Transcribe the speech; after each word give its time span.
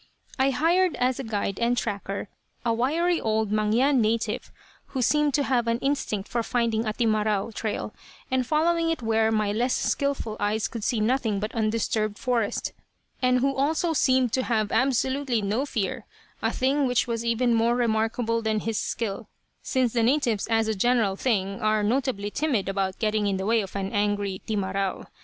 "I 0.39 0.49
hired 0.49 0.95
as 0.95 1.19
a 1.19 1.23
guide 1.23 1.59
and 1.59 1.77
tracker, 1.77 2.27
a 2.65 2.73
wiry 2.73 3.21
old 3.21 3.51
Mangyan 3.51 4.01
native 4.01 4.51
who 4.87 5.01
seemed 5.03 5.35
to 5.35 5.43
have 5.43 5.67
an 5.67 5.77
instinct 5.77 6.27
for 6.27 6.41
finding 6.41 6.87
a 6.87 6.93
'timarau' 6.93 7.51
trail 7.53 7.93
and 8.31 8.43
following 8.43 8.89
it 8.89 9.03
where 9.03 9.31
my 9.31 9.51
less 9.51 9.75
skillful 9.75 10.37
eyes 10.39 10.67
could 10.67 10.83
see 10.83 10.99
nothing 10.99 11.39
but 11.39 11.53
undisturbed 11.53 12.17
forest, 12.17 12.73
and 13.21 13.41
who 13.41 13.55
also 13.55 13.93
seemed 13.93 14.33
to 14.33 14.41
have 14.41 14.71
absolutely 14.71 15.39
no 15.39 15.67
fear, 15.67 16.07
a 16.41 16.51
thing 16.51 16.87
which 16.87 17.05
was 17.05 17.23
even 17.23 17.53
more 17.53 17.75
remarkable 17.75 18.41
than 18.41 18.61
his 18.61 18.79
skill, 18.79 19.29
since 19.61 19.93
the 19.93 20.01
natives 20.01 20.47
as 20.47 20.67
a 20.67 20.73
general 20.73 21.15
thing 21.15 21.61
are 21.61 21.83
notably 21.83 22.31
timid 22.31 22.67
about 22.67 22.97
getting 22.97 23.27
in 23.27 23.37
the 23.37 23.45
way 23.45 23.61
of 23.61 23.75
an 23.75 23.91
angry 23.93 24.41
'timarau.' 24.47 25.05